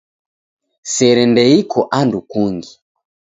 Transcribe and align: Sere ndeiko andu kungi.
Sere 0.93 1.23
ndeiko 1.31 1.79
andu 1.99 2.19
kungi. 2.29 2.73